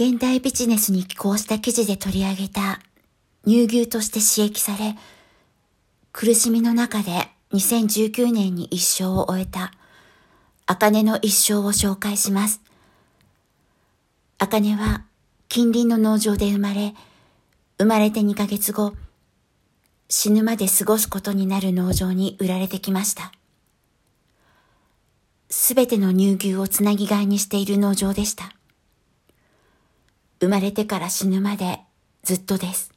[0.00, 2.78] 現代ビジネスに寄稿した記事で取り上げた
[3.44, 4.94] 乳牛として刺激され、
[6.12, 9.72] 苦しみの中で2019年に一生を終えた、
[10.66, 12.60] 茜の一生を紹介します。
[14.38, 15.02] 茜は
[15.48, 16.94] 近隣の農場で生まれ、
[17.78, 18.94] 生まれて2ヶ月後、
[20.08, 23.32] 死ぬまで過ごすことになる農場に売られてきました。
[25.50, 28.57] すべての乳牛をつなぎ替えにしている農場でした。
[30.40, 31.80] 生まれてから死ぬまで
[32.22, 32.92] ずっとです。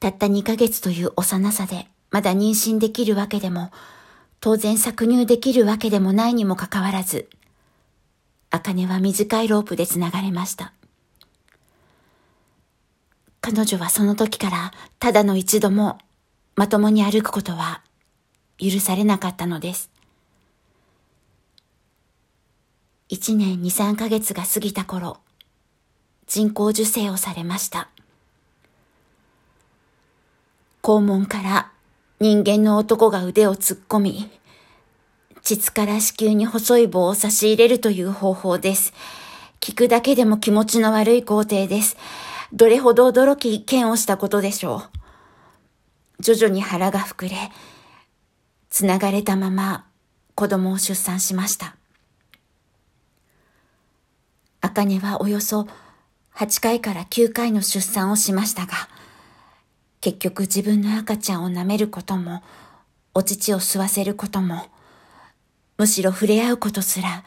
[0.00, 3.70] たった2ヶ月という幼さでまだ妊娠できるわけでも、
[4.40, 7.28] 当然搾乳できるわけでもないにもかかわらず、
[8.50, 10.72] 茜は短いロープで繋がれました。
[13.40, 15.98] 彼女はその時からただの一度も
[16.56, 17.82] まともに歩くことは
[18.58, 19.90] 許されなかったのです。
[23.12, 25.18] 一年二三ヶ月が過ぎた頃、
[26.28, 27.88] 人工授精をされました。
[30.80, 31.72] 肛門から
[32.20, 34.30] 人間の男が腕を突っ込み、
[35.42, 38.92] 膣から子宮に細い棒を差し入れるという方法です。
[39.58, 41.96] 聞くだけでも気持ちの悪い工程です。
[42.52, 44.84] どれほど驚き、剣をしたことでしょ
[46.20, 46.22] う。
[46.22, 47.36] 徐々に腹が膨れ、
[48.68, 49.84] 繋がれたまま
[50.36, 51.79] 子供を出産しました。
[54.70, 55.66] 茜はおよそ
[56.36, 58.72] 8回から9回の出産をしましたが、
[60.00, 62.42] 結局自分の赤ちゃんを舐めることも、
[63.12, 64.68] お乳を吸わせることも、
[65.76, 67.24] むしろ触れ合うことすら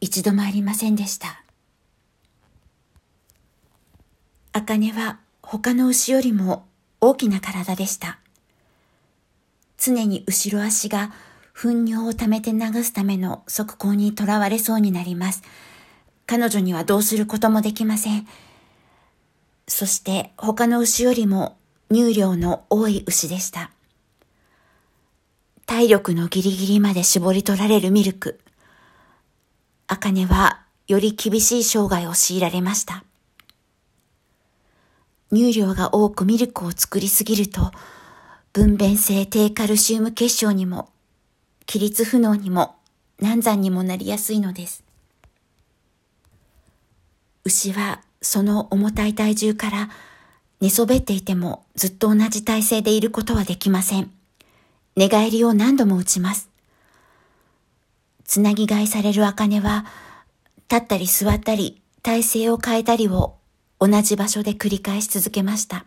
[0.00, 1.42] 一度もありませんでした。
[4.52, 6.66] 茜は他の牛よりも
[7.00, 8.18] 大きな体でした。
[9.76, 11.12] 常に後ろ足が
[11.52, 15.42] 糞尿を溜めて流すための側溝にとらわれそうになります。
[16.28, 18.28] 彼女にはどうすることもできません。
[19.66, 21.56] そして他の牛よりも
[21.90, 23.70] 乳量の多い牛でした。
[25.64, 28.40] 体力のギリギリまで絞り取られるミルク。
[29.86, 33.04] 茜はより厳しい生涯を強いられました。
[35.32, 37.70] 乳量が多くミルクを作りすぎると、
[38.52, 40.90] 分娩性低カルシウム結晶にも、
[41.64, 42.76] 起立不能にも
[43.18, 44.87] 難産にもなりやすいのです。
[47.44, 49.90] 牛はその重たい体重から
[50.60, 54.10] 寝そべっていてもずっと同じ体勢でいることはできません。
[54.96, 56.48] 寝返りを何度も打ちます。
[58.24, 59.86] つなぎ替えされる茜は、
[60.68, 63.36] 立ったり座ったり、体勢を変えたりを
[63.78, 65.86] 同じ場所で繰り返し続けました。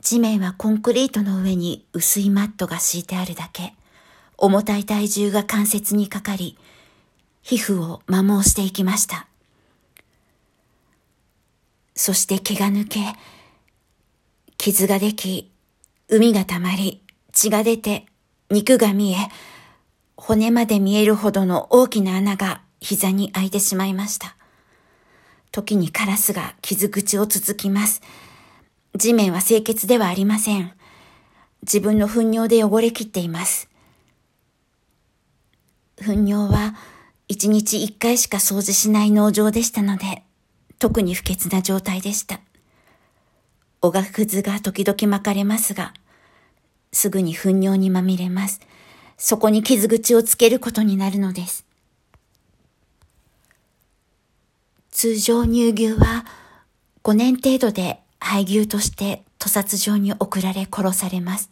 [0.00, 3.74] 地面はコンクリートの上に薄いマットが敷いてあるだけ、
[4.38, 6.56] 重たい体重が関節にかかり、
[7.48, 9.28] 皮膚を摩耗していきました。
[11.94, 12.98] そして毛が抜け、
[14.58, 15.52] 傷ができ、
[16.08, 18.06] 海が溜まり、血が出て、
[18.50, 19.28] 肉が見え、
[20.16, 24.34] 骨まで見えるほどの大きな穴が膝に開いてしまいました。
[25.52, 28.02] 時にカラスが傷口をつつきます。
[28.96, 30.72] 地面は清潔ではありません。
[31.62, 33.70] 自分の糞尿で汚れきっています。
[36.00, 36.74] 糞尿は
[37.28, 40.22] 一日一回しか掃除しない農場でしたので、
[40.78, 42.40] 特に不潔な状態でした。
[43.82, 45.92] おがくずが時々巻かれますが、
[46.92, 48.60] すぐに糞尿にまみれます。
[49.18, 51.64] そこに傷口をつけることになるのです。
[54.90, 56.24] 通常乳牛は
[57.02, 61.50] 5年程度で廃牛として屠殺場に送られ殺されます。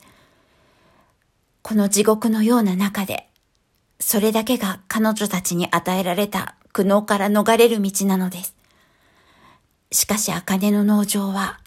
[1.63, 3.29] この地獄のような中で
[4.01, 8.55] それだけが彼女たちに与えられた苦悩から逃れる道なのです。
[9.93, 11.61] しかし、茜の農場は、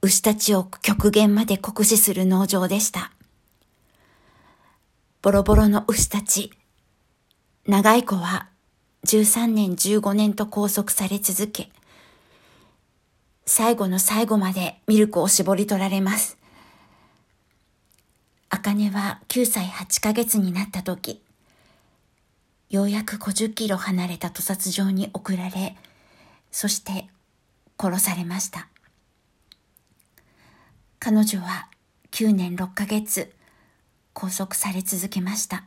[0.00, 3.12] 牛たちを極限まで酷使する農場でした。
[5.20, 6.50] ボロボロの牛たち。
[7.66, 8.48] 長い子は
[9.06, 11.70] 13年15年と拘束され続け、
[13.46, 16.38] 最後の最後までミルクを絞り取られます。
[18.48, 21.22] 茜は9歳8ヶ月になった時、
[22.72, 25.76] ようやく50キロ離れた屠殺場に送られ、
[26.50, 27.06] そして
[27.78, 28.66] 殺されました。
[30.98, 31.68] 彼女は
[32.12, 33.30] 9年6ヶ月
[34.14, 35.64] 拘束され続けました。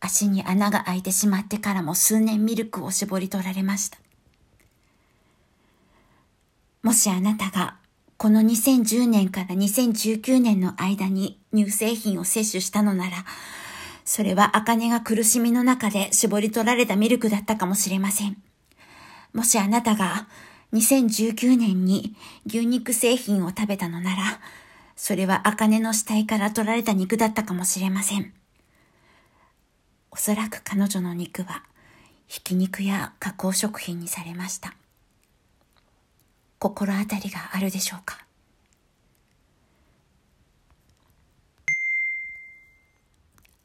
[0.00, 3.98] 足に穴が開いてしまってからも数年ミルクを絞り取られました。
[6.82, 7.76] もしあなたが
[8.16, 13.24] この2010年から2019年の間に乳製品を摂取したのなら、
[14.06, 18.40] それは茜が苦しみの中で絞り取られたミルクだったかもしれません。
[19.34, 20.28] もしあなたが
[20.72, 22.14] 2019年に
[22.46, 24.40] 牛肉製品を食べたのなら、
[24.94, 28.32] それは茜の死体から取られた肉だったかもしれません。
[30.12, 31.64] おそらく彼女の肉は、
[32.28, 34.74] ひき肉や加工食品にされました。
[36.60, 38.25] 心当たりがあるでしょうか？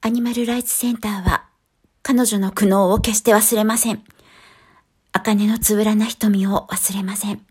[0.03, 1.45] アニマルライツセンターは
[2.01, 4.01] 彼女の苦悩を決して忘れません。
[5.11, 7.45] 茜のつぶらな瞳を忘れません。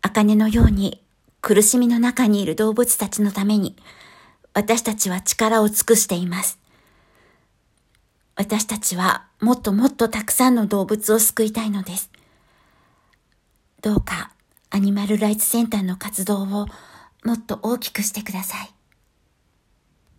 [0.00, 1.04] 茜のように
[1.42, 3.76] 苦しみの中にいる動物たちのために
[4.54, 6.58] 私たちは力を尽くしています。
[8.34, 12.10] 私たちはもっともっとたくさんの動物を救いたいのです。
[13.82, 14.30] どうか
[14.70, 16.66] アニマルライツセンターの活動を
[17.24, 18.75] もっと大きくしてください。